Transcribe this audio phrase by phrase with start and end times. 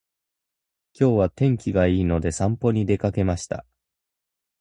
[0.99, 3.67] 今日は天気がいいので散歩に出かけました。